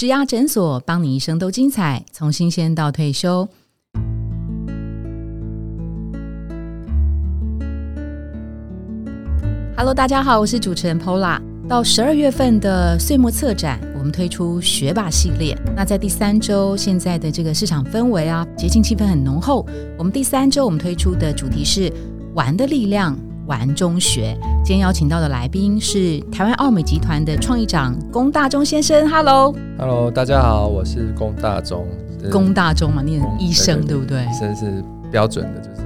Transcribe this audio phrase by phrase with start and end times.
[0.00, 3.46] 植牙诊所，帮你一生都精彩，从新鲜到退休。
[9.76, 11.38] Hello，大家好，我是主持人 Pola。
[11.68, 15.54] 到十二月份的岁末策展，我们推出学霸系列。
[15.76, 19.66] 那在第三周，现在的这个市场氛围啊，节庆气氛很浓厚。
[19.98, 21.92] 我们第三周我们推出的主题是
[22.32, 23.14] 玩的力量。
[23.50, 29.10] 玩中学，今天邀请到的来宾是台湾奥美集团的创意长龚大中先生。
[29.10, 31.84] Hello，Hello，大家好，我是龚大中。
[32.30, 34.22] 龚大中嘛，念医生对不对？
[34.22, 35.82] 医生是标准的，就是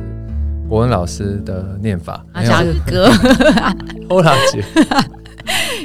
[0.68, 2.22] 国文老师的念法。
[2.34, 3.08] 啊，加个哥，
[4.14, 4.62] 欧拉姐。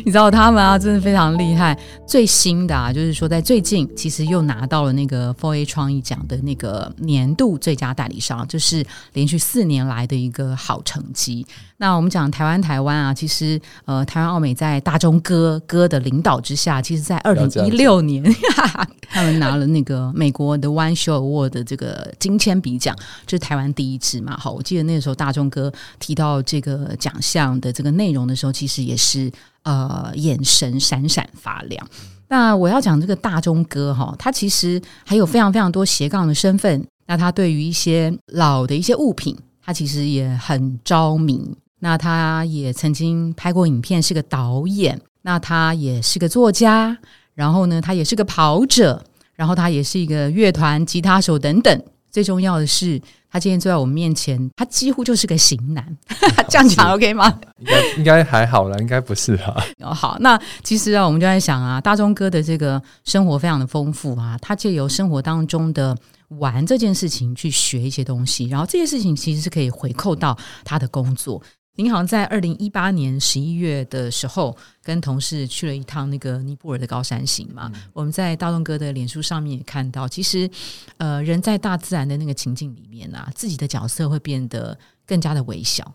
[0.10, 1.78] 你知道他们啊，真的非常厉害。
[2.08, 8.84] 最新的啊，就是说在最近，其实又拿到了那个 Four A 创意奖的那个年度最佳代理商，就是
[9.14, 11.46] 连续四年来的一个好成绩。
[11.78, 18.24] 那我们讲台湾，台湾啊，其实呃，台湾奥美在大中哥哥的领导之下，其实在二零一六年，
[19.12, 22.96] 他们拿了那个美国的 One Show Award 的这个金铅笔奖，
[23.28, 24.36] 就是台湾第一支嘛。
[24.36, 29.32] 好，我记得那个时候大中哥提到这个奖项的这个内容的时候，其实也是。
[29.70, 31.88] 呃，眼神闪闪发亮。
[32.28, 36.84] 那我要讲这个大钟哥哈，他其实还有非常非常多斜杠的身份。
[37.06, 41.56] 那他对于一些老的一些物品，他其实也很着迷。
[41.82, 45.00] 那他也曾经拍过影片，是个导演。
[45.22, 46.98] 那他也是个作家。
[47.36, 49.04] 然后呢，他也是个跑者。
[49.36, 51.84] 然后他也是一个乐团吉他手等等。
[52.10, 53.00] 最重要的是。
[53.32, 55.98] 他今天坐在我们面前，他几乎就是个型男，
[56.50, 57.40] 这样讲 OK 吗？
[57.60, 59.56] 应该应该还好了，应该不是哈。
[59.80, 65.96] 哦，好，那其实啊，我们就在想啊，大钟哥的这个生活非常的丰富啊，他借由生活当中的
[66.40, 71.42] 玩这件事情去学一些东西，然后这些事情其实是可以回扣到他的工作。
[71.82, 77.72] 您好像在二零一八年十一月的时候，跟同事去了一趟那个尼泊尔的高山行嘛。
[77.94, 80.50] 我们在大东哥的脸书上面也看到，其实，
[80.98, 85.90] 呃，人在大自然的那个情境里面啊，自己的角色会变得更加的微小。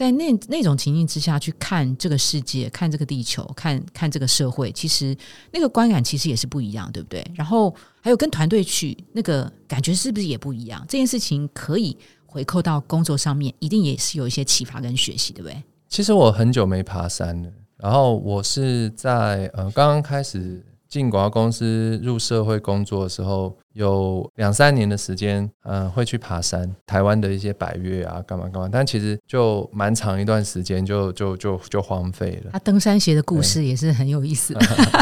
[0.00, 5.14] 在那那种情境之下去看这个世界，看这个地球，看看这个社会，其实
[5.52, 7.22] 那个观感其实也是不一样，对不对？
[7.34, 10.82] 然后还有跟团队去那个感觉是不是也不一样？
[10.88, 11.94] 这件事情可以。
[12.32, 15.62] 回扣到工作上面，一定也是有一些启发跟学习，对不对？
[15.88, 32.50] 其实我很久没爬山了，然后我是在呃刚刚开始进广告公司入社会工作的时候，有两三年的时间，嗯，会去爬山，台湾的一些百越啊，干嘛干嘛，但其实就蛮长一段时间，就就就就荒废了。
[32.52, 34.54] 他登山鞋的故事也是很有意思。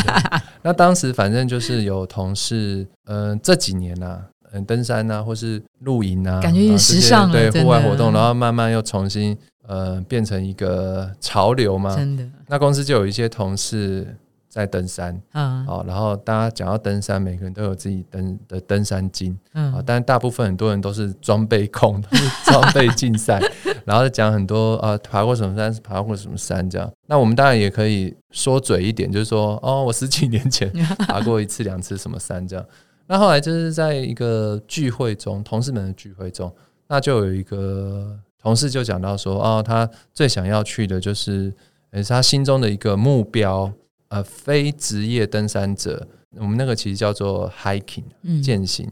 [0.63, 4.23] 那当时反正就是有同事，嗯，这几年呢。
[4.51, 11.95] 嗯，登山呐，或是露营啊，感觉也时尚对户外活动，然后慢慢又重新呃变成一个潮流嘛。
[11.95, 14.17] 真的，那公司就有一些同事
[14.59, 22.03] 在登山啊，好，然后大家讲到登山，每个人都有自己登的登山经啊，但大部分很多人都是装备控，
[22.45, 23.41] 装备竞赛，
[23.85, 26.91] 然后讲很多啊，爬过什么山，爬过什么山这样。
[27.07, 30.69] 那我们当然也可以说嘴一点，就是说哦，我十几年前
[31.07, 32.65] 爬过一次两次什么山这样。
[33.07, 36.53] 那后来就是在一个聚会中，同事们的聚会中，
[36.89, 41.55] 那就有一个同事就讲到说，哦，他最想要去的就是，
[41.93, 43.73] 也是他心中的一个目标，
[44.09, 48.05] 呃，非职业登山者，我们那个其实叫做 hiking，
[48.43, 48.89] 践行，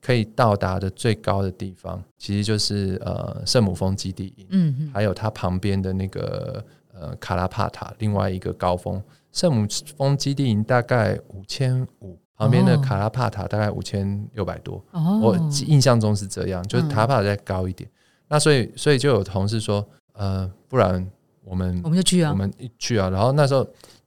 [0.00, 9.02] 可以到达的最高的地方，其实就是呃圣母峰基地，嗯，还有它旁边的那个呃卡拉帕塔，另外一个高峰，
[9.32, 9.66] 圣母
[9.96, 12.18] 峰基地营大概五千五。
[12.36, 14.84] 旁边的卡拉帕塔大概五千六百多，
[15.22, 15.38] 我
[15.68, 17.88] 印象中是这样，就是塔帕塔再高一点。
[18.26, 21.08] 那所以，所以就有同事说，呃，不然
[21.44, 23.08] 我们我们就去啊，我们一去啊。
[23.08, 23.64] 然后那时候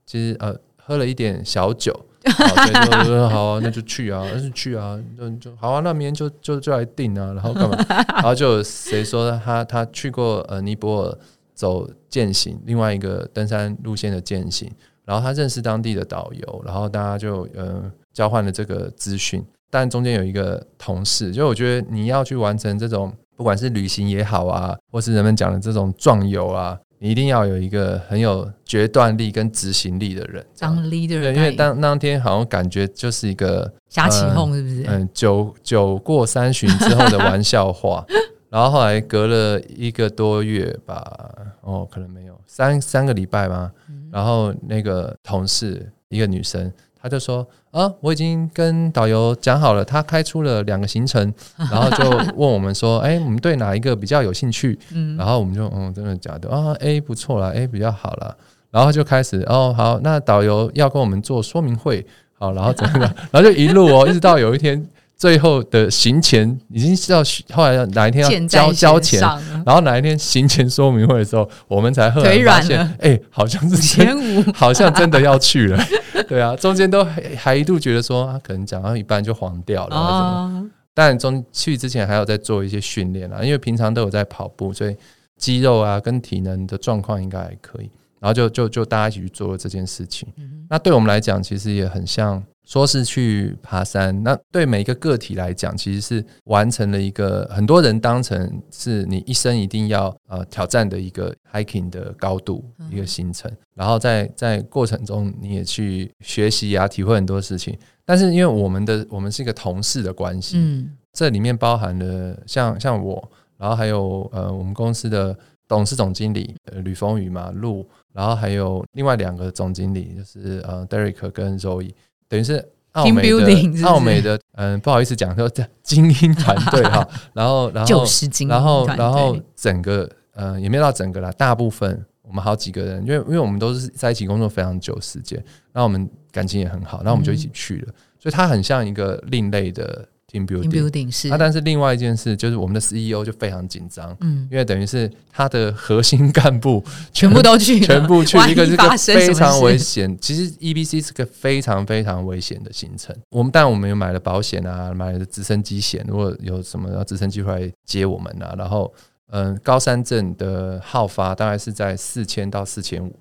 [0.08, 1.92] 其实呃喝了一点小酒，
[2.24, 5.80] 就说好啊，那就去啊，那就去啊，就就好啊。
[5.84, 7.76] 那明天就就就来定啊，然后干嘛？
[8.16, 11.18] 然后就谁说他他去过呃尼泊尔
[11.52, 14.72] 走践行，另外一个登山路线的践行，
[15.04, 17.92] 然后他认识当地的导游，然后大家就呃。
[18.10, 30.44] 交换了这个资讯，但中间有一个同事，就我觉得你要去完成这种，不管是旅行也好啊，或是人们讲的这种壮游啊，你一定要有一个很有决断力跟执行力的人。
[30.58, 34.84] 当 leader，对，因为当那天好像感觉就是一个瞎起哄，是不是？
[34.88, 38.04] 嗯，酒酒过三巡之后的玩笑话。
[38.50, 41.30] 然后后来隔了一个多月吧，
[41.60, 43.70] 哦，可能没有三三个礼拜吧？
[44.10, 46.72] 然后那个同事，一个女生。
[47.00, 51.32] 他就说啊，我已经跟导游讲好了，他开出了两个行程，
[51.70, 54.78] 然后就问我们说，哎，我们对哪一个比较有兴趣？
[54.92, 58.34] 嗯，然后我们就嗯，真的假的啊？A 不错啦，A 比较好啦，
[58.70, 62.04] 然后就开始哦，好，那导游要跟我们做说明会
[62.38, 64.86] 好，然后怎么样， 然后就一路哦，一直到有一天。
[65.18, 67.20] 最后的行前已经是要
[67.52, 69.20] 后来哪一天要交交钱，
[69.66, 75.84] 然后哪一天行前说明会的时候，我们才赫然发现，哎，好像是前五， 好像真的要去了。
[76.28, 77.04] 对啊，中间都
[77.36, 79.96] 还一度觉得说，啊，可能讲到一半就黄掉了。
[79.96, 84.96] 哦，但中去之前还有在做一些训练啊，因为平常都有在跑步，所以
[85.36, 87.90] 肌肉啊跟体能的状况应该还可以。
[88.20, 90.28] 然后就就就大家一起去做了这件事情。
[90.70, 92.40] 那对我们来讲，其实也很像。
[92.68, 103.50] 说是去爬山，那对每一个个体来讲，其实是完成了一个很多人当成是你一生一定要呃挑战的一个 hiking 的高度一个行程。
[103.74, 107.74] 然后在在过程中，你也去学习啊，体会很多事情。
[108.04, 115.34] 但是因为我们的我们是一个同事的关系，嗯，这里面包含了像像我，然后还有呃我们公司的
[115.66, 121.92] 董事总经理呃吕风雨嘛陆，然后还有另外两个总经理，就是呃 Derek 跟 Zoe。
[122.28, 122.56] 等于是
[122.92, 125.48] 澳美的澳美的，嗯，不好意思讲说
[125.82, 128.04] 精英团队 哈，然后然后
[128.48, 135.42] 然后然后整个呃也没有到整个啦，大部分我们好几个人，因为因为我们都是在一起工作非常久时间，
[135.72, 140.06] 那我们感情也很好，那我们就一起去了，所以它很像一个另类的。
[140.30, 150.16] Team building 是啊，但是另外一件事就是我们的 CEO 就非常紧张，嗯，因为等于是他的核心干部 全部都去，全部去一个这个非常危险。
[150.20, 153.16] 其实 EBC 是个非常非常危险的行程。
[153.30, 158.92] 我们但我们有买了保险啊，买了直升机险，如果有什么要直升机会来接我们啊，然后
[159.30, 163.14] 嗯，高山镇的号发大概是在四千到四千五。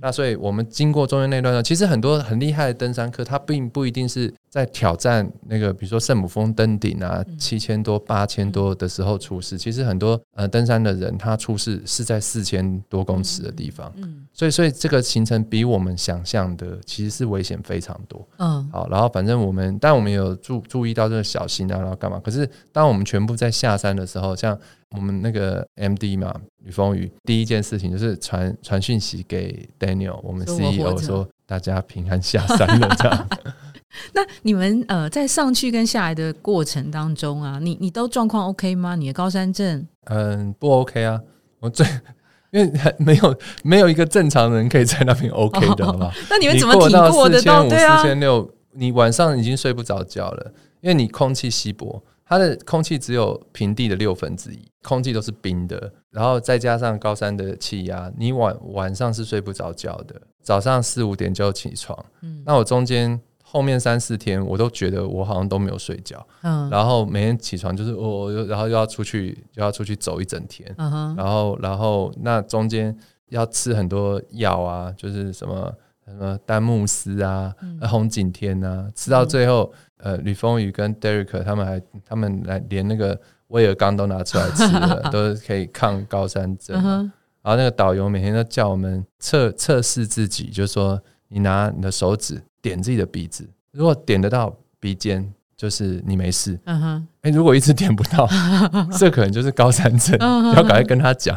[0.00, 9.56] 那所以，我们经过中间那段呢，其实很多很厉害的登山客，他并不一定是在挑战那个，比如说圣母峰登顶啊，七千多、八千多的时候出事。
[9.58, 13.92] 其实很多呃登山的人，他出事是在四千多公尺的地方。
[13.96, 18.26] 嗯，所以所以这个行程比我们想象的其实是危险非常多。
[18.38, 22.20] 嗯，好，然后反正我们，但我们有注注意到这个小心啊，然后干嘛？
[22.24, 24.58] 可是当我们全部在下山的时候，像。
[24.94, 33.28] 我们那个 M D 嘛，吕风雨第一件事情就是传传讯息给 Daniel，我们 C E O 说大家平安下山了这样。
[34.12, 38.96] 那你们呃在上去跟下来的过程当中啊，你你都状况 OK 吗？
[38.96, 39.86] 你的高山症？
[40.06, 41.20] 嗯，不 OK 啊，
[41.60, 41.86] 我最
[42.50, 46.12] 因为没有没有一个正常人可以在那边 OK 的，好吧？
[46.28, 47.40] 那你们怎么挺过的？
[47.42, 52.02] 到对啊，四千六，你晚上已经睡不着觉了，因为你空气稀薄。
[52.26, 61.98] 它的空气只有平地的六分之一，空气都是冰的，然后再加上高山的气压，你晚晚上是睡不着觉的，早上四五点就起床。
[62.22, 66.26] 嗯，那我中间后面三四天，我都觉得我好像都没有睡觉。
[66.42, 70.74] 嗯，然后每天起床就是我，然后又要出去，又要出去走一整天。
[70.78, 72.96] 嗯哼，然后然后那中间
[73.28, 75.72] 要吃很多药啊，就是什么
[76.06, 79.72] 什么丹木斯啊、红景天啊，吃到最后。
[79.98, 86.76] 呃，吕风雨跟 Derek 他们还，他们来连那个威尔刚都拿出来吃了， 都是可以抗高山症。
[86.76, 87.10] 然
[87.44, 96.60] 后那个导游每天都叫我们测测试自己，就是说你拿你的手指点自己的鼻子，如果点得到鼻尖，就是你没事。
[96.66, 98.28] 嗯哼，哎，如果一直点不到，
[98.98, 100.18] 这可能就是高山症，
[100.54, 101.34] 要赶快跟他讲。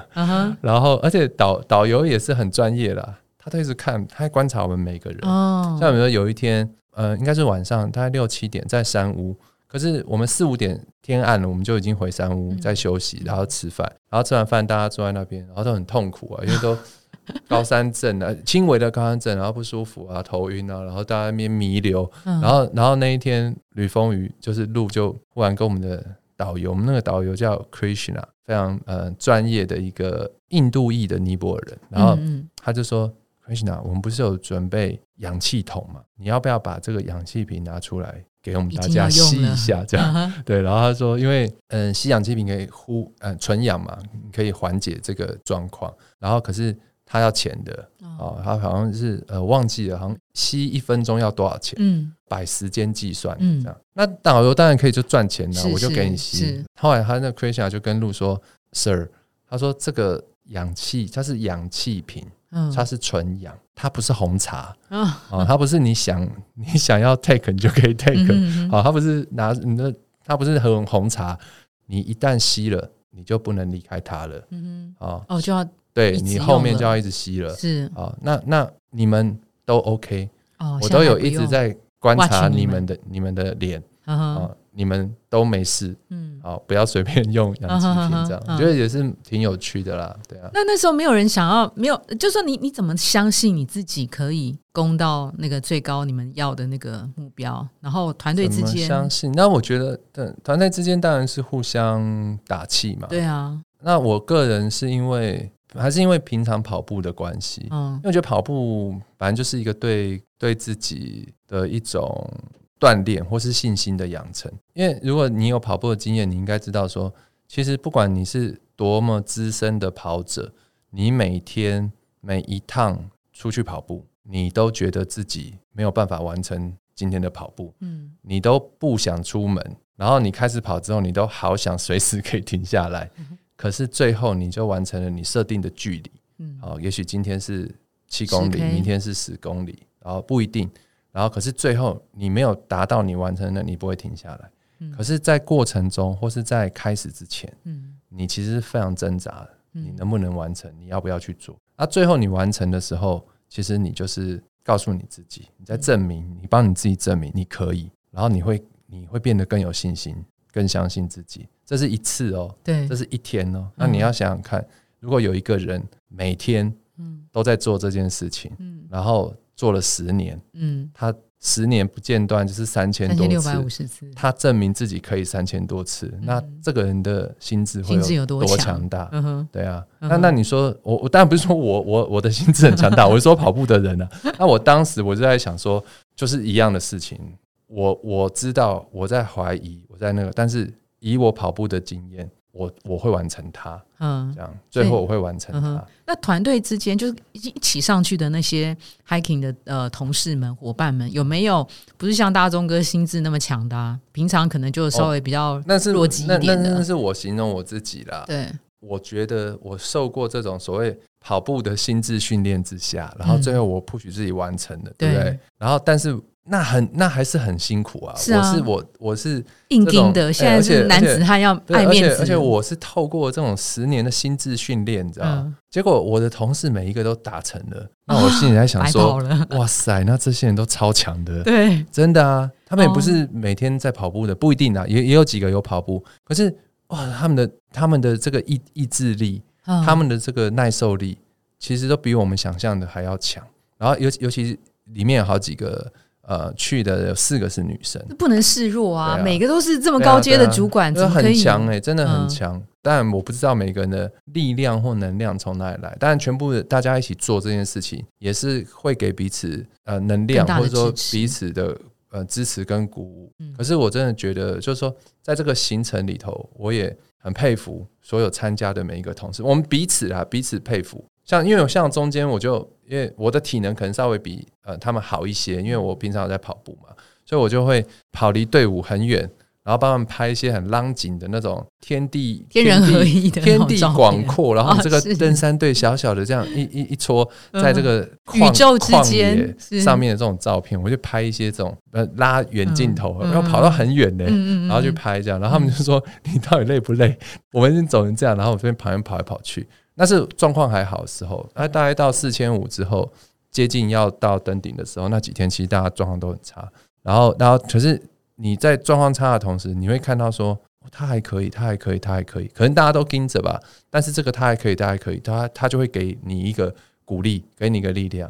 [0.59, 3.17] 然后，而且导导游也是很专业啦，
[3.47, 5.19] 他都一直看，他还观察我们每个人。
[5.23, 6.69] 哦，像比如说有一天。
[6.97, 16.75] 呃，应该是晚上大概六七点在山屋，可是我们四五点天暗了，我们就已经回山屋在休息，然后吃饭，然后吃完饭大家坐在那边，然后都很痛苦啊，因为都
[17.47, 26.03] 高山症啊，轻微的高山症，然后不舒服啊，头晕啊，然后大家那边弥留，然后然后那一天吕风雨就是路就忽然跟我们的
[26.35, 32.17] 导游，我们那个导游叫 Krishna，非常呃专业的一个印度裔的尼泊尔人，然后
[32.55, 33.13] 他就说。
[33.47, 36.01] Krishna，我们不是有准备氧气筒嘛？
[36.17, 39.85] 你要不要把这个氧气瓶拿出来给我们大家吸一下？
[39.85, 40.61] 这样对。
[40.61, 43.97] 然后他说，因为嗯，吸氧气瓶可以呼嗯纯氧嘛，
[44.33, 45.93] 可以缓解这个状况。
[46.19, 46.75] 然后可是
[47.05, 47.89] 他要钱的
[48.19, 51.77] 哦，他好像是呃忘记了，好像吸一分钟要多少钱？
[51.79, 53.77] 嗯，摆时间计算这样。
[53.93, 56.63] 那导游当然可以就赚钱了，我就给你吸。
[56.75, 58.41] 后来他那 Krishna 就跟路说
[58.73, 59.09] ：“Sir，
[59.49, 62.25] 他说这个氧气它是氧气瓶。”
[62.73, 64.75] 它是纯氧，它不是红茶。
[64.89, 68.33] 啊，它不是你想 你想要 take 你就可以 take
[68.71, 71.37] 啊，它不是拿你的，它不是喝红茶，
[71.85, 75.41] 你一旦吸了，你就不能离开它了，嗯啊，哦。
[75.41, 77.91] 就要对你后面就要一直吸了，是。
[77.95, 82.85] 啊，那那你们都 OK，哦，我都有一直在观察你们。
[82.85, 83.81] 的你们的脸。
[84.05, 90.47] 啊，你们都没事，嗯，好，不要随便用氧气瓶这样，我觉得也是挺有趣的啦，对啊。
[90.53, 97.67] 那那时候没有人想要，没有，就说你你怎么相信你自己可以攻到那个最高你们要的那个目标？
[97.81, 103.07] 然后团队之间相信，那我觉得，对，团队之间当然是互相打气嘛。
[103.07, 103.59] 对啊。
[103.81, 112.31] 那我个人是因为还是因为平常跑步的关系，嗯，因为我觉得跑步反正就是一个对对自己的一种。
[112.79, 117.13] 锻炼或是信心的养成，因为如果你有跑步的经验，你应该知道说，
[117.47, 120.53] 其实不管你是多么资深的跑者，
[120.91, 121.91] 你每天
[122.21, 133.09] 每一趟出去跑步，你都觉得自己没有办法完成今天的跑步，嗯，你都不想出门，然后你开始跑之后，你都好想随时可以停下来，
[133.55, 137.73] 可是最后你就完成了你设定的距离，嗯，好，也许今天是
[138.07, 140.69] 七公里，明天是十公里，然后不一定。
[141.17, 144.51] 然后，可是最后你没有达到你完成的，你不会停下来。
[144.77, 149.49] 嗯，可是，在过程中或是在开始之前，嗯，你其实是非常挣扎的。
[149.71, 150.71] 你能不能完成？
[150.77, 151.59] 你要不要去做？
[151.75, 157.89] 那最后你完成的时候，其实你就是告诉你自己，你在证明，你帮你自己证明你可以。
[158.11, 160.15] 然后你会，你会变得更有信心，
[160.51, 161.47] 更相信自己。
[161.65, 163.67] 这是一次哦，对，这是一天哦。
[163.75, 164.63] 那你要想想看，
[164.99, 169.33] 如果有一个人每天，嗯，都在做这件事情，嗯，然后。
[169.57, 178.87] 做了十年，嗯，他十年不间断就是三千多次，他证明自己可以三千多次，那这个人的心智会有多强？
[178.87, 179.09] 大？
[179.11, 184.09] 嗯哼，对啊，那那你说我我当然不是说我我我的心智很强大， 我是说跑步的人啊。
[184.37, 185.83] 那我当时我就在想说，
[186.15, 187.19] 就是一样的事情，
[187.67, 192.29] 我我知道我在怀疑，我在那个，但是以我跑步的经验。
[192.57, 195.85] 我我会完成它，嗯，这样最后我会完成它。
[196.05, 198.75] 那团队之间就是一起上去的那些
[199.07, 201.65] hiking 的呃同事们伙伴们，有没有
[201.97, 203.99] 不是像大钟哥心智那么强的？
[204.11, 206.73] 平常可能就稍微比较那是弱鸡一点的。
[206.73, 208.23] 那是我形容我自己啦。
[208.25, 208.47] 对，
[208.79, 215.39] 我觉得我受过这种所谓跑步的心智训练之下，然后最后我不许自己完成了，对不对？
[215.59, 216.19] 然后但是。
[216.49, 218.13] 那很，那还是很辛苦啊！
[218.15, 220.31] 我是我，我是硬钉的。
[220.31, 225.55] 现在是男子汉要爱面子，而且我是透过这种十年的心智训练，你知道吗？
[225.69, 232.49] 结果我的同事每一个都达成了， 那我心里在想说：哇塞，那这些人都超强的， 对，真的啊！
[232.65, 236.55] 他们也不是每天在跑步的，不一定啊，也也有几个有跑步，可是
[236.87, 241.17] 哇，他们的他们的这个意意志力，他们的这个耐受力，
[241.59, 243.43] 其实都比我们想象的还要强。
[243.77, 245.91] 然后尤尤其里面有好几个。
[246.27, 249.17] 呃，去的有四个是女生，不能示弱啊！
[249.23, 252.61] 每个都是这么高阶的主管，都很强哎，真的很强。
[252.81, 261.77] 但我不知道每个人的力量或能量从哪里来，但全部大家一起做这件事情，也是会给彼此呃能量，或者说彼此的
[262.11, 263.31] 呃支持跟鼓舞。
[263.57, 271.05] 可是我真的觉得，就是说，在这个行程里头，我也很佩服所有参加的每一个同事，我们彼此啊，彼此佩服。
[271.27, 276.89] 像因为像中间我就因为我的体能可能稍微比呃他们好一些，因为我平常有在跑步嘛，
[277.25, 279.29] 所以我就会跑离队伍很远，
[279.63, 294.23] 然后帮他们拍一些很浪景的那种天地天人合一的天地广阔，然后这个登山队小小的这样一一一撮在这个宇宙之间上面的这种照片，我就拍一些这种呃拉远镜头，然后跑到很远的，
[294.67, 297.19] 然后去拍这样，然后他们就说 你到底累不累？
[297.51, 299.67] 我们已经走成这样，然后我这边旁边跑来跑去。
[299.99, 303.11] 那是状况还好的时候，那大概到四千五之后，
[303.49, 306.71] 接近要到登顶的时候，那几天其实大家状况都很差。
[307.01, 307.99] 然后，然后，可是
[308.35, 310.55] 你在状况差的同时，你会看到说
[310.91, 312.47] 他还可以，他还可以，他还可以。
[312.53, 316.71] 可能大家都盯着吧，但是这个他还可以，他还可以，他他就会给你一个
[317.03, 318.29] 鼓励，给你一个力量，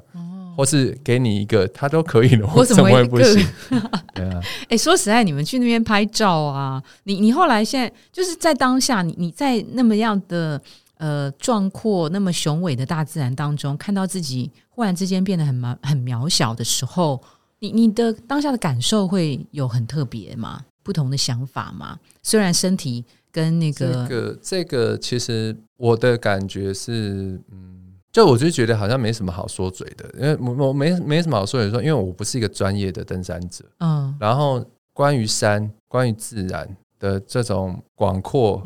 [0.55, 3.45] 或是给你一个他都可以了，我怎么会不行？
[4.15, 10.61] 对啊， 哎，说实在，你们去那边拍照啊，你你后来现在就是在当下，你你在那么样的。
[10.97, 17.21] 呃，壮阔那么雄伟的大自然当中，看到自己忽然之间变得很渺很渺小的时候，
[17.59, 20.63] 你你的当下的感受会有很特别吗？
[20.83, 21.99] 不同的想法吗？
[22.23, 38.63] 虽然身体跟那个这个这个，其实我的感觉是，嗯，就我就觉得好像没什么好说嘴的，因为我我没没什么好说嘴，说因为我不是一个专业的登山者，嗯，然后关于山，关于自然的这种广阔。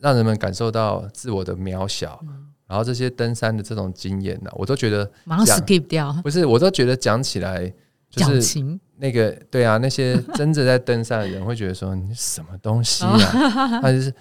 [0.00, 2.18] 让人们感受到自我的渺小，
[2.66, 6.12] 然后这些登山的这种经验呢，我都觉得马上 skip 掉。
[6.24, 7.72] 不是，我都觉得讲起来
[8.08, 13.18] 就是那个对啊，那些真正在登山的人会觉得说你什么东西啊？
[13.82, 14.12] 他就是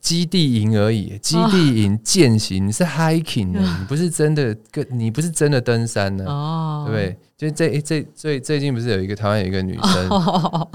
[0.00, 6.24] 基地营而已，基地营践行，你是 hiking 的，你不是真的跟你不是真的登山呢？
[6.26, 7.18] 哦，对不对？
[7.36, 10.08] 就这这最最近不是有一个台湾有一个女生，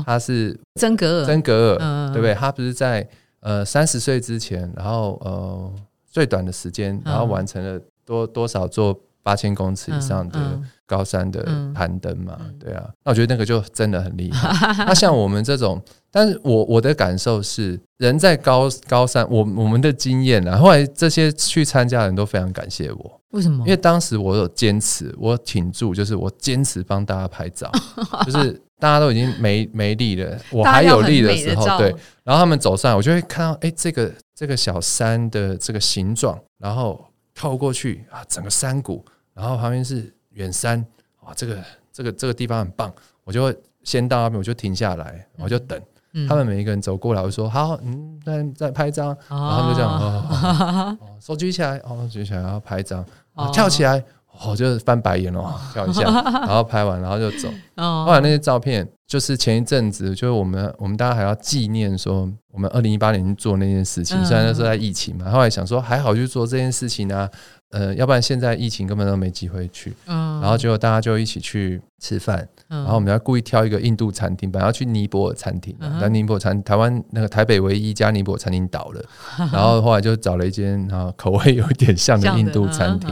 [0.05, 2.33] 她是曾格尔，曾格尔，对不对？
[2.33, 3.05] 她不是在
[3.43, 5.73] 呃三十岁之前，然后呃
[6.11, 10.59] 最短的时间，然后完成了多多少座八千公尺以上的。
[10.85, 11.41] 高山的
[11.73, 14.51] 攀登嘛，对啊，那我觉得那个就真的很厉害。
[14.85, 15.81] 那像我们这种，
[16.11, 23.21] 但是我我的感受是，人在高高山，我我们的经验啊，后来这些去参加的人都非常感谢我。
[23.31, 23.63] 为什么？
[23.65, 27.71] 因为当时我有坚持，我挺住，就是我坚持帮大家拍照，
[28.27, 31.95] 就是大家都已经没没力了，我还有力的时候，对。
[32.25, 40.13] 然后他们走上来，我就会看到，哎，这个这个小山的这个形状，然后靠过去啊，整个山谷，然后旁边是。
[40.33, 40.83] 远山
[41.23, 42.91] 啊，这个这个这个地方很棒，
[43.23, 45.79] 我就会先到那边，我就停下来，我就等
[46.27, 53.05] 他们每一个人走过来，我说好，嗯，再再拍张，然后他就这样，哦，手举起来，哦，举起来，然后拍张，
[53.53, 54.03] 跳起来，
[54.41, 57.49] 哦，就翻白眼哦， 跳一下，然后拍完，然后就走。
[57.77, 67.29] 后来那些照片，就是前一阵子，就是我们我们大家还要纪念说，我们二零一八年做那件事情，虽然那时候在疫情嘛，后来想说还好去做这件事情呢。
[67.73, 79.03] 呃，要不然现在疫情根本都没机会去，嗯，然后结果大家就一起去吃饭，然后我们要故意挑一个印度餐厅，本来要去尼泊尔餐厅，但尼泊尔餐台湾那个台北唯一一家尼泊尔餐厅倒了，
[79.51, 83.09] 然后后来就找了一间啊口味有点像的印度餐厅，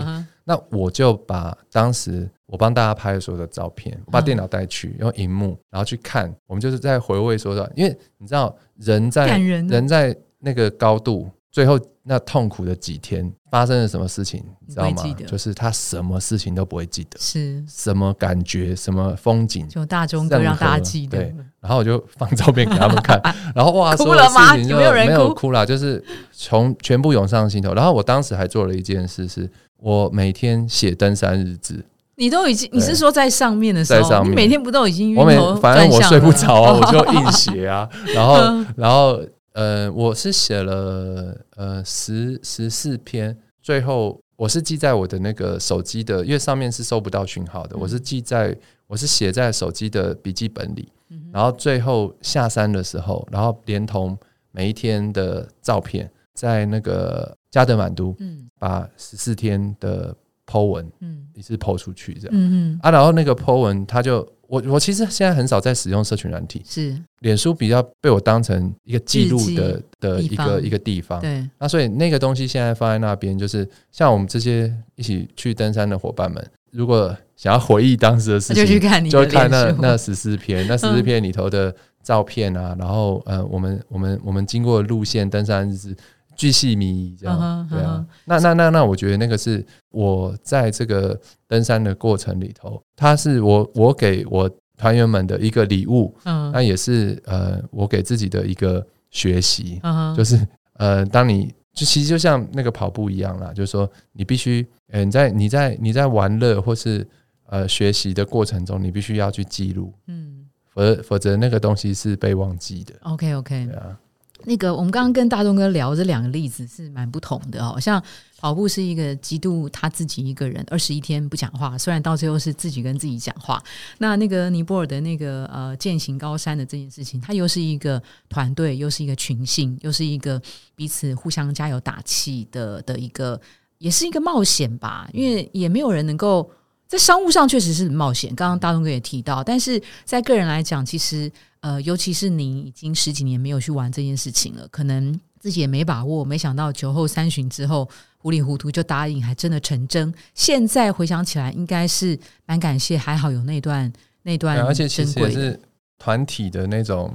[0.52, 11.30] 那我就把当时我帮大家拍的所有的照片，我把电脑带去，用荧幕，然后去看，我们就是在回味说的，因为你知道人在人在那个高度。
[11.54, 15.04] 最后那痛苦的几天发生了什么事情，你知道吗？
[15.28, 21.18] 就是他什么事情都不会记得，是什么感觉，什么风景，就大钟哥让大家记得。
[21.18, 23.22] 对，然后我就放照片给他们看，
[23.54, 24.56] 然后哇，哭了吗？
[24.56, 25.66] 有没有人没有哭了？
[25.66, 27.74] 就是从全部涌上心头。
[27.74, 31.84] 然后我当时还做了一件事，是我每天写登山日志。
[32.16, 39.22] 你都已经，你是说在上面的时候，你每天不都已经晕头反正我睡不着啊， 我就硬写啊，然后，然后。
[39.54, 48.56] 呃，我是写了呃十十四篇，最后我是记在我的那个手机的，因为上面是收不到讯号的，我是记在
[48.88, 50.88] 我是写在手机的笔记本里，
[51.34, 54.18] 然后最后下山的时候，然后连同
[54.54, 60.16] 每一天的照片，在那个加德满都，嗯，把十四天的
[60.48, 64.28] Po 文，嗯，一次 Po 出去这样，嗯嗯，啊，然后那个 Po 文他就。
[64.52, 66.94] 我我其实现在很少在使用社群软体，是。
[67.20, 71.22] 脸书比较被我当成一个记录的的一个一个地方。
[71.22, 85.96] 对，那所以那个东西现在放在那边，就是像我们这些一起去登山的伙伴们，如果想要回忆当时的事情，就去看你就看那那十四篇，那十四篇里头的照片啊，然后呃，我们我们我们经过路线登山日志。
[86.36, 100.40] 巨细靡遗这样，对啊，那那那那，我觉得那个是我在这个登山的过程里头，它是我我给我团员们的一个礼物，嗯，那也是呃我给自己的一个学习，嗯就是
[100.74, 107.08] 呃，当你就其实就像那个跑步一样啦，就是说你必须，嗯，在你在你在玩乐或是
[107.48, 112.94] 呃学习的过程中，你必须要去记录，嗯，否否则那个东西是被忘记的。
[113.02, 113.98] OK OK，对啊。
[114.46, 117.80] 那个，我们刚刚跟大东哥聊这两个例子是蛮不同的哦。
[117.80, 118.02] 像
[118.38, 123.62] 跑步是一个极度他自己一个人二十一天不讲话，虽然到最后是自己跟自己讲话。
[124.00, 130.42] 那那个尼泊尔的那个呃践行高山的这件事情，它又是一个团队，又是一个群性，又是一个
[130.76, 133.40] 彼此互相加油打气的的一个，
[133.78, 135.08] 也是一个冒险吧。
[135.14, 136.50] 因为也没有人能够
[136.88, 138.34] 在商务上确实是冒险。
[138.36, 141.32] 刚刚大东哥也提到，但是在个人来讲，其实。
[141.62, 146.26] 呃，尤其是你已经十几年没有去玩这件事情了，可能自己也没把握。
[146.26, 150.12] 没想到酒后三巡之后，糊里糊涂就答应，还真的成真。
[150.34, 153.92] 现在回想起来，应该是蛮感谢，还好有那段
[154.24, 155.60] 那段，而且其实也是
[156.00, 157.14] 团体的那种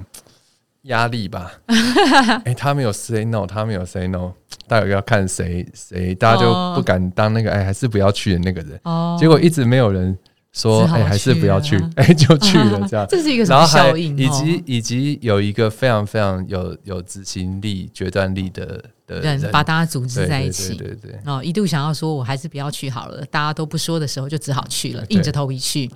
[0.83, 1.51] 压力吧。
[2.47, 4.33] 哎，他们有 say no，他们有 say no，
[4.69, 8.81] 大家要看谁谁，大家就不敢当那个哎，还是不要去的那个人。
[8.85, 10.17] 哦，结果一直没有人。
[10.57, 13.07] 说哎，还是不要去， 哎，就去了 这样。
[13.11, 14.17] 这是一个什么效应？
[14.17, 20.75] 以及以及有一个非常非常有有执行力、决断力的的人，把大家组织在一起。
[20.75, 21.21] 对对对。
[21.27, 25.91] 哦，一度想要说我还是不要去好了，大家都不说的时候，就只好去了，硬着头皮去。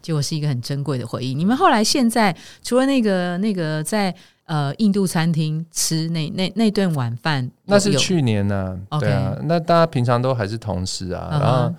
[0.00, 1.34] 结果是一个很珍贵的回忆。
[1.34, 4.14] 你们后来现在除了那个那个在
[4.46, 8.78] 呃印度餐厅吃那那那顿晚饭，那是去年呢。
[8.98, 11.74] 对啊，那大家平常都还是同事啊，然后。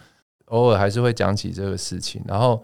[0.48, 2.64] 偶尔还是会讲起这个事情，然后，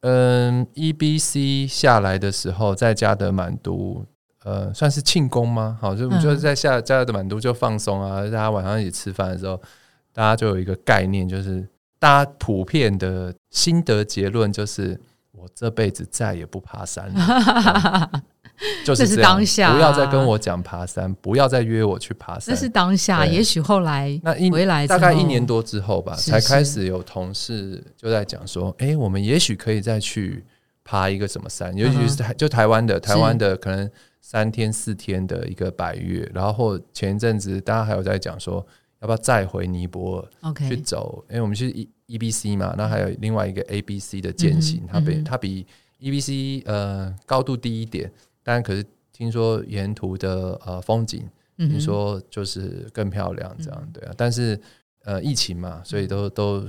[0.00, 4.04] 嗯，E B C 下来的时候，在加德满都，
[4.44, 5.78] 呃，算是庆功吗？
[5.80, 9.60] 好，就我们就是在下加德满都就放松啊，大家晚上一起吃饭的时候，
[10.12, 11.66] 大家就有一个概念，就是
[11.98, 15.00] 大家普遍的心得结论就是，
[15.32, 18.22] 我这辈子再也不爬山了。
[18.84, 22.54] 就是当下，不要再跟我讲爬山，不要再约我去爬山。
[22.54, 30.44] 那是当下，也许后来那一回来大概一年多之后吧，才开始有同事就在讲说，哎，我们也许可以再去
[30.84, 33.90] 爬一个什么山，尤其是台就台湾的台湾的可能
[34.20, 38.64] 三天四天的一个百越，然后前一阵子大家还有在讲说，
[39.00, 45.66] 要不要再回尼泊尔？OK，去走，因为我们是 E E B C 嘛，那还有另外一个 A B C 的践行，它比它比
[45.98, 48.10] E B C 呃高度低一点。
[48.44, 51.26] 但可是听说沿途的呃风景，
[51.56, 54.12] 听说就是更漂亮，这样对啊。
[54.16, 54.60] 但是
[55.04, 56.64] 呃疫情嘛，所以都都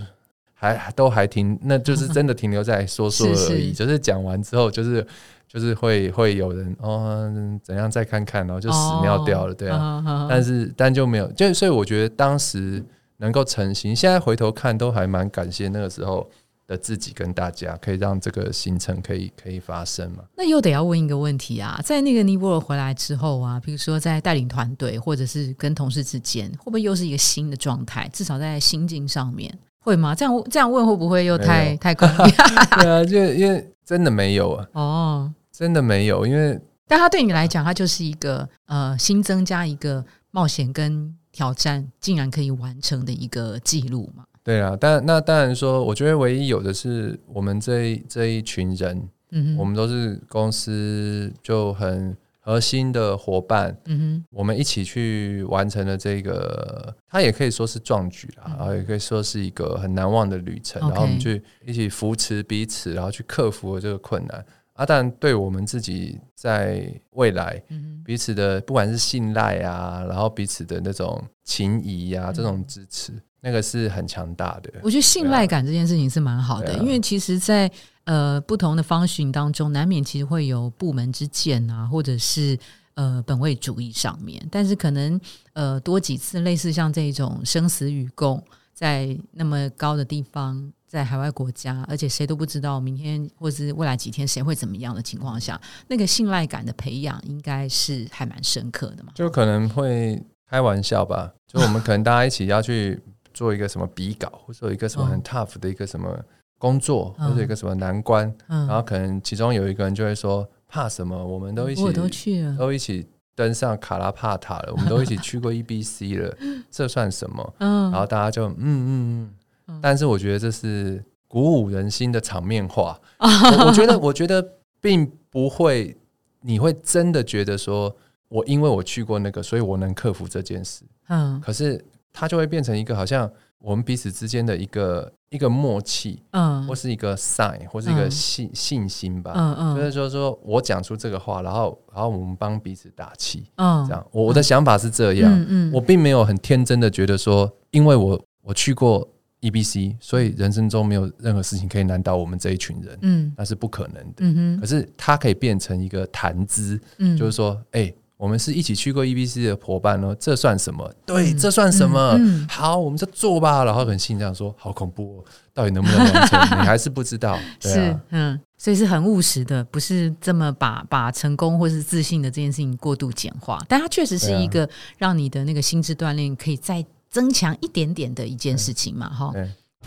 [0.54, 3.74] 还都还停，那就是真的停留在说说而已。
[3.74, 5.06] 就是讲完之后，就是
[5.48, 7.30] 就是会会有人哦
[7.62, 10.28] 怎样再看看，然后就死尿掉了，对啊。
[10.30, 12.84] 但是但就没有，就所以我觉得当时
[13.18, 16.30] 能够成型，现在回头看都还蛮感谢那个时候。
[16.68, 20.24] 的自己跟大家可以让这个行程可以可以发生嘛？
[20.36, 28.10] 那又得要问一个问题啊，在那个尼泊尔回来之后啊，比如说在带领团队或者是跟同事之间，会不会又是一个新的状态？
[28.14, 30.16] 至少在心境上面会吗？
[30.16, 32.32] 这样这样问会不会又太太功利？
[32.82, 44.24] 对啊，就因为真的没有啊，哦，真的没有，因为但他对你来讲，他就是一个呃新增加一个冒险跟挑战，竟然可以完成的一个记录嘛。
[44.46, 64.46] 对啊，但那当然说，我觉得唯一有的是我们这这一群人，嗯我们都是公司就很核心的伙伴，嗯哼，我们一起去完成了这个，它也可以说是壮举啦，然后也可以说是一个很难忘的旅程，然后我们去一起扶持彼此，然后去克服了这个困难。
[64.74, 67.60] 啊，但对我们自己在未来
[68.04, 73.12] 彼此的不管是信赖啊，然后彼此的那种情谊呀，这种支持。
[73.42, 77.70] 那个是很强大的，我觉得信赖感这件事情是蛮好的，因为其实，在
[78.06, 82.58] 呃不同的方寻当中，难免其实会有部门之见啊，或者是
[82.96, 85.22] 呃本位主义上面，但是可能
[85.54, 88.44] 呃多几次类似像这种生死与共，
[88.74, 100.20] 在那么高的地方，在海外国家，而且谁都不知道明天或是未来几天谁会怎么样的情况下，那个信赖感的培养应该是还蛮深刻的嘛，就可能会
[100.50, 103.00] 开玩笑吧，就我们可能大家一起要去。
[103.36, 106.18] 做一个什么比稿，或者一个什么很 tough 的一个什么
[106.58, 111.16] 工作，或者一个什么难关，然后可能其中有一个人就会说怕什么？
[111.24, 116.34] 我们都一起都去了，都一起登上卡拉帕塔了， 我们都一起去过 E B C 了，
[116.72, 117.54] 这算什么？
[117.60, 119.34] 然后大家就嗯嗯
[119.68, 122.98] 嗯，但是我觉得这是鼓舞人心的场面话。
[123.20, 124.44] 我觉得，我觉得
[124.80, 125.96] 并不会，
[126.40, 127.94] 你会真的觉得说
[128.30, 130.86] 我因为我去过那个，所以我能克服这件事。
[131.10, 131.84] 嗯，可是。
[132.18, 149.06] 它就会变成一个好像我们彼此之间的一个一个默契，嗯，或是一个 sign，或是一个信信心吧，嗯嗯，就是说说我讲出这个话，然后然后我们帮彼此打气，嗯，这样，我我的想法是这样，嗯嗯，我并没有很天真的觉得说，因为我我去过
[149.42, 157.94] E B C，所以人生中没有任何事情可以难倒我们这一群人，嗯，那是不可能的，嗯哼，可是它可以变成一个谈资，嗯，就是说，哎。
[158.18, 160.90] 我们是一起去过 E B C 的伙伴哦，这算什么？
[161.06, 162.18] 对，这算什么？
[162.48, 163.64] 好，我们就做吧。
[163.66, 166.40] 然后很心这样说，好恐怖哦，到底能不能完成？
[166.60, 167.38] 你还是不知道。
[167.60, 173.62] 是，嗯，所以是很务实的，不是这么把把成功或是自信的这件事情过度简化。
[173.68, 179.34] 但它确实是一个让你的那个心智锻炼可以再增强一点点的一件事情嘛，哈。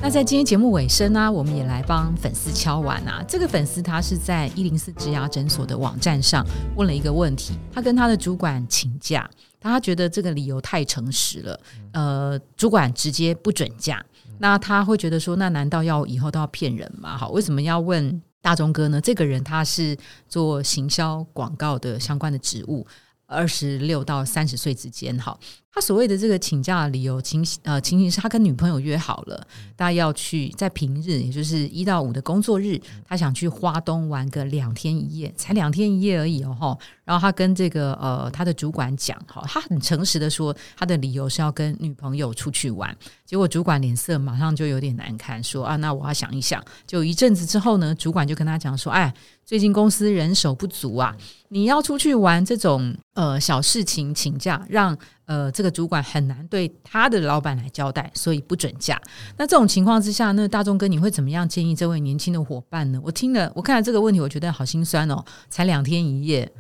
[0.01, 3.23] 那在今天节目尾声呢，我们也来帮粉丝敲完啊。
[3.27, 11.61] 这个粉丝他是在一零四植牙诊所的网站上问了一个问题，他跟他的主管请假，他觉得这个理由太诚实了，
[11.93, 14.03] 呃，主管直接不准假。
[14.39, 17.17] 那他会觉得说，那难道要以后都要骗人吗？
[17.19, 19.01] 好，为什么要问大钟哥呢？
[19.01, 22.87] 这个人他是做行销广告的相关的职务。
[23.31, 25.39] 二十六到三十岁之间，哈，
[25.73, 36.79] 他所谓的这个请假的理由情呃情形是他跟女朋友约好了，大家要去在平日，也就是一到五的工作日，他想去花东玩个两天一夜，才两天一夜而已哦，哈。
[37.05, 46.63] 然后他跟这个呃他的主管讲，哈，他很诚实的说，他的理由是要跟女朋友出去玩，结果主管脸色马上就有点难看，说啊，那我要想一想。
[46.87, 49.13] 就一阵子之后呢，主管就跟他讲说，哎，
[49.45, 51.17] 最近公司人手不足啊，
[51.49, 54.97] 你要出去玩这种呃小事情请假，让
[55.29, 59.01] 呃这个主管很难对他的老板来交代，所以不准假。
[59.37, 63.01] 那这种情况之下，那大众哥你会怎么样建议这位年轻的伙伴呢？
[63.05, 66.51] 我听了，我看了这个问题，我觉得好心酸哦，才两天一夜。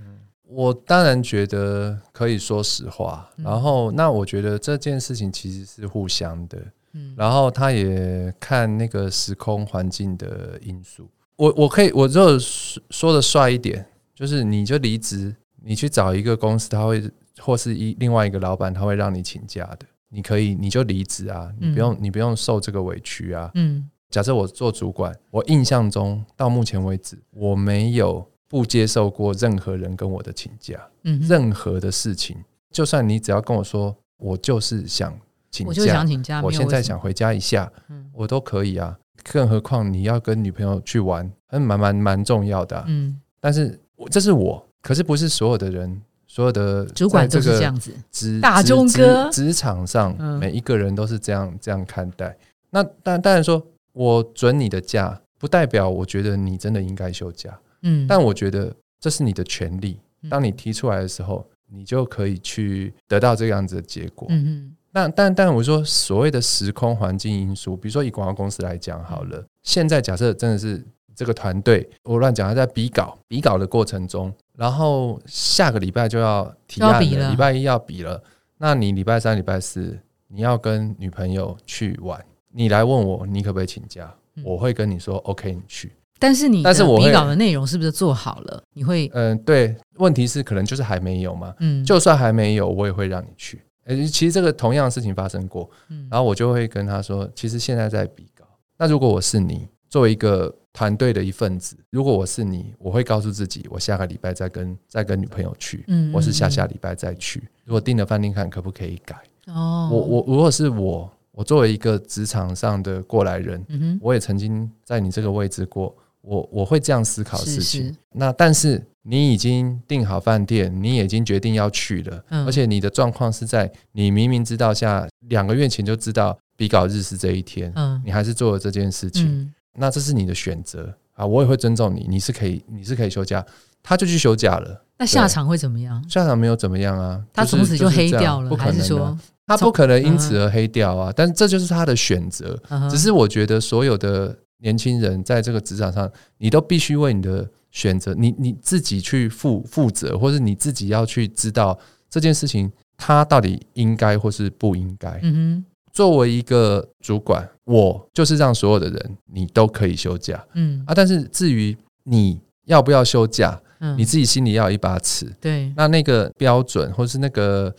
[0.50, 6.58] 我当然觉得可以说实话，然后那我觉得这件事情其实是互相的，
[6.92, 11.08] 嗯，然后他也看那个时空环境的因素。
[11.36, 23.50] 我我可以我就说的帅一点，就是你就离职，你去找一个公司，他会或是一另外一个老板，他会让你请假的，你可以你就离职啊，你不用你不用受这个委屈啊。
[23.54, 28.28] 嗯，假设我做主管，我印象中到目前为止我没有。
[28.50, 32.34] 不接受过任何人跟我的请假，嗯，任何的事情，
[32.70, 35.12] 就算你只要跟我说，我就是想
[35.50, 38.98] 请假，我就想请假，我现在想回家一下，嗯，我都可以啊。
[39.22, 43.20] 更何况你要跟女朋友去玩，很蛮蛮蛮重要的，嗯。
[43.38, 52.36] 但是我这是我，可是不是所有的人，所有的主管都是这样子，职大中哥职场上每一个人都是这样这样看待。
[52.70, 57.58] 那但当然说，我准你的假，不代表我觉得你真的应该休假。
[57.82, 59.98] 嗯，但我觉得这是你的权利。
[60.28, 64.28] 当你提出来的时候，你就可以去得到这样子的结果。
[64.30, 64.74] 嗯嗯。
[64.92, 70.84] 但但但我说所谓的时空环境因素，比如说以广告公司来讲好了，现在假设真的是
[71.18, 78.22] 这个团队，我乱讲，他在比稿比稿的过程中，然后下个礼拜就要提案了，礼拜一要比了，
[78.58, 85.90] 那你礼拜三、礼拜四你要跟女朋友去玩，你来问我你可不可以请假，我会跟你说 OK，你去。
[86.20, 88.62] 但是你，但是我比稿的内容是不是做好了？
[88.74, 91.52] 你会，嗯，对，问题是可能就是还没有嘛。
[91.58, 93.60] 嗯，就算还没有，我也会让你去。
[93.86, 98.44] 呃，其实这个同样的事情发生过，嗯，然后我就会跟他说，其实现在在比稿。
[98.76, 107.42] 那如果我是你，作为一个团队的一份子，如果我是你，我会告诉自己，我下个礼拜再跟再跟女朋友去，嗯，我是下下礼拜再去。
[107.64, 109.16] 如果订了饭店看可不可以改？
[109.46, 115.94] 哦，我我如果是我，我作为一个职场上的过来人，我也曾经在你这个位置过。
[116.20, 133.44] 我我会这样思考事情，那但是你已经订好饭店，你已经决定要去了，而且你的状况是在你明明知道下两个月前就知道比稿日是这一天，嗯，你还是做了这件事情，那这是你的选择啊，我也会尊重你，你是可以你是可以休假，
[133.82, 136.02] 他就去休假了，那下场会怎么样？
[136.08, 141.12] 下场没有怎么样啊，他从此就黑掉了，还是说他不可能因此而黑掉啊？
[141.14, 142.60] 但是这就是他的选择，
[142.90, 144.36] 只是我觉得所有的。
[144.60, 151.78] 年轻人在这个职场上，你都必须为你的选择，你你自己去负负责，或是你自己要去知道
[152.10, 155.20] 这件事情，他到底应该或是不应该。
[155.22, 160.44] 嗯哼，作为一个主管，我就是让所有的人你都可以休假。
[160.54, 165.26] 嗯啊，但是至于你要不要休假，嗯，你自己心里要有一把尺。
[165.40, 167.74] 对，那那个标准或是那个。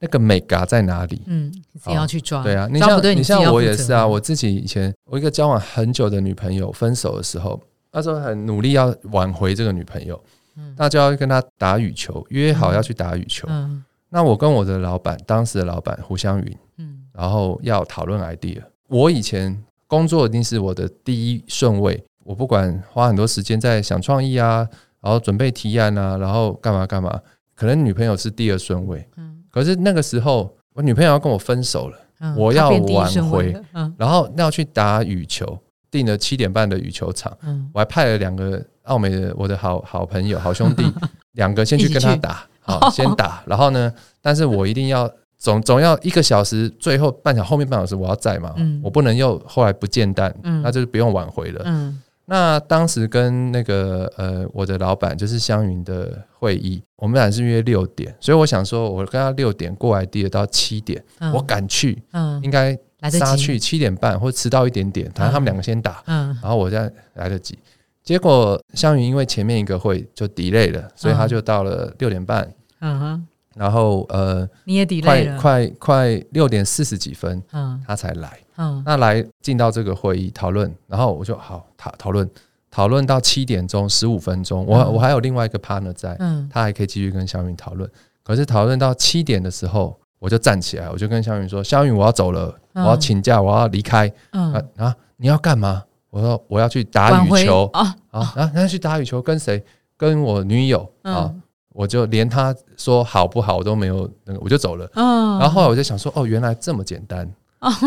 [0.00, 1.22] 那个美嘎在哪里？
[1.24, 2.42] 嗯，自己要去抓。
[2.42, 7.58] 对啊，你像你像我也是啊，我自己以前我一个交往很久的女朋友分手的时候，
[7.90, 10.22] 那时候很努力要挽回这个女朋友，
[10.56, 13.46] 嗯，那就要跟她打羽球，约好要去打羽球。
[13.48, 18.62] 嗯，那我跟我的老板，当时的老板胡湘云，嗯，然后要讨论 idea。
[18.88, 24.66] 我以前工作一定是我的第一顺位，我不管花很多时间在想创意啊，
[25.00, 27.20] 然后准备提案啊，然后干嘛干嘛，
[27.54, 29.42] 可能女朋友是第二顺位，嗯。
[29.50, 33.56] 可是那个时候，我女朋友要跟我分手了，我要挽回，
[33.96, 35.56] 然后要去打羽球，
[35.90, 37.36] 订了七点半的羽球场，
[37.72, 40.82] 我还派了两个澳美的我的好好朋友、好兄弟，
[41.32, 45.08] 两个先去跟他打，好先打，然后呢，但是我一定要
[45.44, 51.92] 总总要一个小时，最后半小后面半小时我要在嘛，我不能又后来不见蛋，那就是不用挽回了。
[52.24, 61.04] 那当时跟那个呃我的老板就是湘云的会议，我们俩是约六点，所以我想说，我跟他六点过来，第二到七点，
[61.34, 62.74] 我赶去，嗯，应该
[63.10, 67.58] 杀去七点半或迟到一点点，反正他们两个先打，嗯，然后我再来得及。
[68.02, 73.26] 结果湘云因为前面一个会就 delay 了，所以他就到了六点半，嗯哼，
[73.56, 78.38] 然后呃你也 delay 了，快快六点四十几分，嗯，他才来。
[78.56, 82.30] 嗯，那来进到这个会议讨论，然后我就好讨讨论
[82.70, 87.90] 讨论到七点钟十五分钟，我我还有另外一个 partner 在，嗯，他还可以继续跟小云讨论。
[88.22, 94.52] 可是讨论到七点的时候，我就站起来，我就跟小云说：“小云，我要走了，我要请假，我要离开。”嗯。
[94.76, 95.82] 啊，你要干嘛？
[96.08, 97.68] 我说我要去打羽球。
[97.74, 99.62] 啊啊，然后去打羽球跟谁？
[99.96, 100.90] 跟我女友。
[101.02, 101.30] 啊，
[101.74, 104.88] 我就连他说好不好我都没有那个，我就走了。
[104.94, 107.28] 嗯，然后后来我就想说，哦，原来这么简单。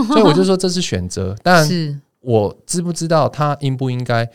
[0.07, 1.33] 所以我就说这是选择。
[1.41, 1.65] 但
[2.19, 4.29] 我知不知道他应不应该？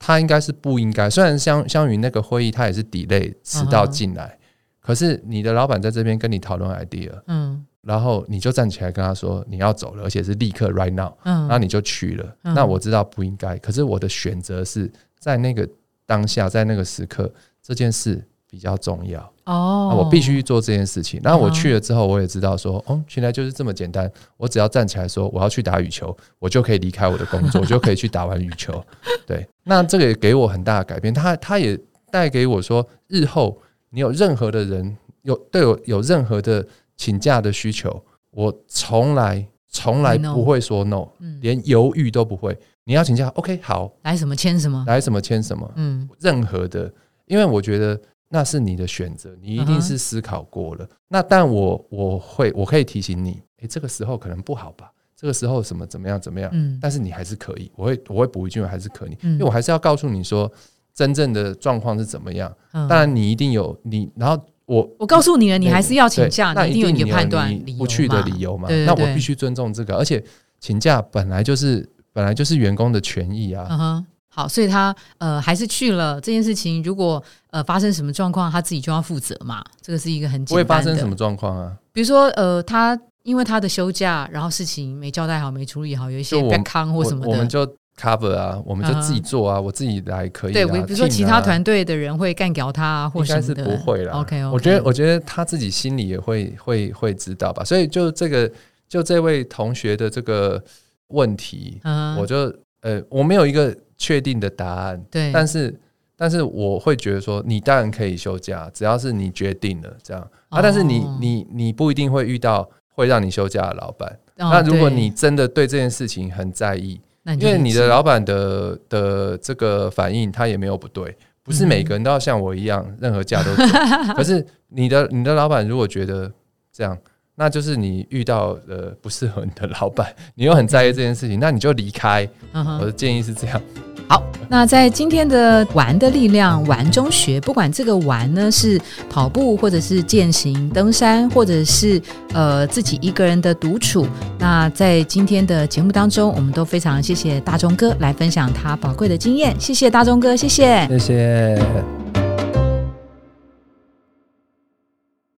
[0.00, 1.08] 他应该是不应该。
[1.08, 4.38] 虽然相相于那个会议，他也是 delay 迟到进来，
[4.80, 12.36] 可是你的老板在这边跟你讨论 idea，嗯，然后你就站起来跟他说你要走了，而且是立刻 right now，嗯，然后你就去了。
[12.42, 15.68] 那我知道不应该，可是我的选择是在那个
[16.06, 17.32] 当下，在那个时刻，
[17.62, 18.24] 这件事。
[18.50, 21.20] 比较重要哦，我必须做这件事情。
[21.22, 24.10] 然后我去了之后，我也知道说，哦，原来就是这么简单。
[24.38, 28.82] 我只要站起来说我要去打羽球，我就可以离开我的工作，我就可以去打完羽球。
[29.26, 31.12] 对，那这个也给我很大的改变。
[31.12, 31.78] 他他也
[32.10, 41.06] 带给我说，日后你有任何的人有对我有任何的请假的需求，我从来从来不会说 no，
[41.42, 42.58] 连犹豫都不会。
[42.84, 46.90] 你要请假，OK，好，来什么签什么，来什么签什么，嗯，任何的，
[47.26, 48.00] 因为我觉得。
[48.28, 50.88] 那是你的选择，你一定是思考过了。
[51.08, 54.92] 那但我我会我可以提醒你，诶，这个时候可能不好吧？
[55.16, 56.50] 这个时候什么怎么样怎么样？
[56.52, 60.50] 嗯，但是你还是可以，我会我会补一句，还是可以，因为我还是要告诉你说
[60.94, 62.54] 真正的状况是怎么样。
[62.72, 68.68] 当然你一定有你，然后我我告诉你了，你还是要请假，那一定有你的判断不去的理由嘛？
[68.84, 70.22] 那我必须尊重这个，而且
[70.60, 74.04] 请假本来就是本来就是员工的权益啊。
[74.38, 76.80] 好，所以他呃还是去了这件事情。
[76.84, 77.20] 如果
[77.50, 79.64] 呃发生什么状况，他自己就要负责嘛。
[79.82, 81.76] 这个是一个很不会发生什么状况啊。
[81.92, 87.66] 比如说呃，他因为他的休假，然后事情没交代好，没处理好，有一些不康或什么的，我们就
[88.00, 90.52] cover 啊，我们就自己做啊，我自己来可以。
[90.52, 94.12] 对，比如说其他团队的人会干掉他，或者是不会了。
[94.12, 97.64] OK，我觉得我觉得他自己心里也会会会知道吧。
[97.64, 98.48] 所以就这个
[98.88, 100.62] 就这位同学的这个
[101.08, 101.80] 问题，
[102.16, 103.76] 我就呃我没有一个。
[103.98, 105.78] 确定的答案，对，但是
[106.16, 110.62] 但是我会觉得说，你当然可以休假，只要是你决定了这样啊。
[110.62, 114.18] 但是你你你不一定会遇到会让你休假的老板。
[114.36, 123.52] 那如果你真的对这件事情很在意，因为你的老板的的这个反应，他也没有不对，不是每个人都要像我一样，任何假都。
[124.14, 126.32] 可是你的你的老板如果觉得
[126.72, 126.96] 这样。
[127.40, 132.28] 那就是你遇到了不适合你的老板，你又很在意这件事情，那你就离开。
[132.52, 133.62] 我的建议是这样。
[134.08, 142.00] 好，那在今天的玩的力量玩中学，不管这个玩呢是跑步，或者是践行、登山，或者是
[142.32, 144.06] 呃自己一个人的独处，
[144.38, 149.54] 那在今天的节目当中，我们都非常谢谢大钟哥来分享他宝贵的经验。
[149.58, 151.62] 谢谢大钟哥，谢谢，谢谢。